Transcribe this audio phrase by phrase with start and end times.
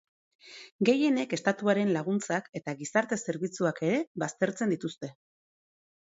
[0.87, 5.11] Gehienek estatuaren laguntzak eta gizarte-zerbitzuak ere baztertzen dituzte.